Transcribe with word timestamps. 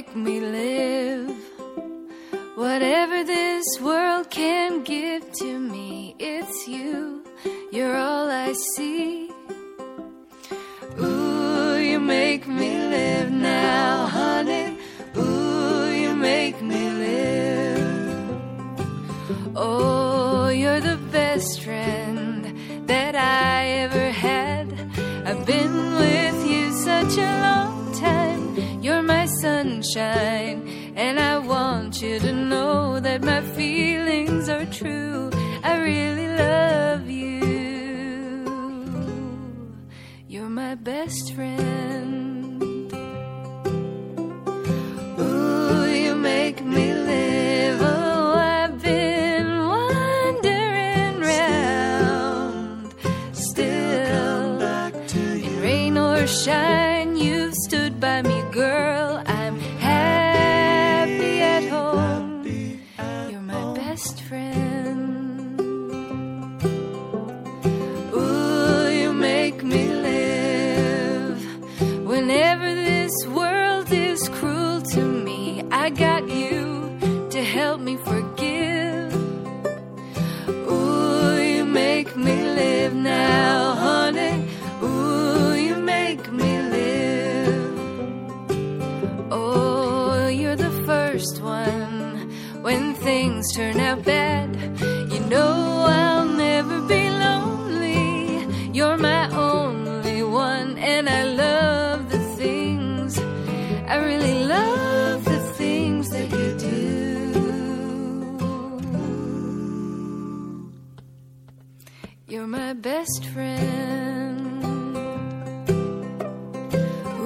make 0.00 0.16
me 0.16 0.40
live. 0.40 1.30
Whatever 2.54 3.22
this 3.22 3.66
world 3.82 4.30
can 4.30 4.82
give 4.82 5.30
to 5.32 5.58
me, 5.58 6.14
it's 6.18 6.66
you. 6.66 7.22
You're 7.70 7.96
all 7.96 8.30
I 8.30 8.54
see. 8.74 9.30
Ooh, 10.98 11.76
you 11.76 12.00
make 12.00 12.48
me 12.48 12.70
live 12.96 13.30
now, 13.30 14.06
honey. 14.06 14.78
Ooh, 15.18 15.92
you 15.92 16.14
make 16.14 16.62
me 16.62 16.82
live. 17.06 18.40
Oh, 19.54 20.48
you're 20.48 20.80
the 20.80 20.98
best 21.12 21.60
friend 21.60 22.88
that 22.88 23.14
I 23.16 23.66
ever 23.84 24.09
sunshine, 29.90 30.94
and 30.96 31.18
I 31.18 31.38
want 31.38 32.00
you 32.02 32.18
to 32.20 32.32
know 32.32 33.00
that 33.00 33.22
my 33.22 33.40
feelings 33.54 34.48
are 34.48 34.66
true. 34.66 35.30
I 35.62 35.78
really 35.78 36.28
love 36.28 37.08
you. 37.08 37.40
You're 40.28 40.48
my 40.48 40.74
best 40.76 41.34
friend. 41.34 42.62
Ooh, 45.18 45.84
you 45.92 46.14
make 46.14 46.64
me 46.64 46.94
live. 46.94 47.80
Oh, 47.82 48.34
I've 48.36 48.80
been 48.82 49.58
wandering 49.58 51.20
round. 51.20 52.94
Still, 53.32 54.62
in 55.14 55.60
rain 55.60 55.98
or 55.98 56.26
shine, 56.26 56.89
Whenever 72.20 72.74
this 72.74 73.26
world 73.28 73.90
is 73.90 74.28
cruel 74.28 74.82
to 74.82 75.00
me, 75.00 75.64
I 75.72 75.88
got 75.88 76.28
you 76.28 76.98
to 77.30 77.42
help 77.42 77.80
me 77.80 77.96
forgive. 77.96 79.14
Ooh, 80.46 81.40
you 81.40 81.64
make 81.64 82.14
me 82.18 82.36
live 82.42 82.94
now, 82.94 83.74
honey. 83.74 84.46
Ooh, 84.82 85.54
you 85.54 85.76
make 85.76 86.30
me 86.30 86.60
live. 86.76 87.78
Oh, 89.32 90.28
you're 90.28 90.56
the 90.56 90.74
first 90.84 91.40
one 91.40 92.30
when 92.60 92.92
things 92.96 93.50
turn 93.54 93.80
out 93.80 94.04
bad. 94.04 94.69
My 112.70 112.74
best 112.74 113.24
friend. 113.34 114.64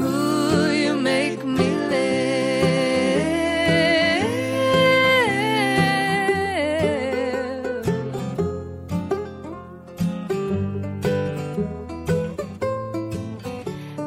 Ooh, 0.00 0.72
you 0.72 0.96
make 0.96 1.44
me 1.44 1.68
live. 1.92 2.24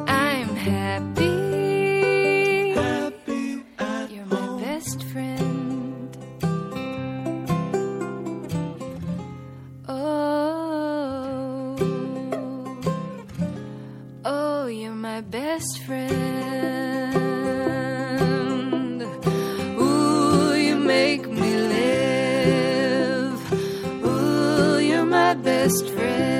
I'm 0.08 0.56
happy. 0.56 1.27
Best 15.58 15.80
friend. 15.80 16.12
Ooh, 19.80 20.54
you 20.54 20.76
make 20.76 21.28
me 21.28 21.56
live. 21.74 23.52
Ooh, 24.04 24.78
you're 24.78 25.04
my 25.04 25.34
best 25.34 25.90
friend. 25.90 26.37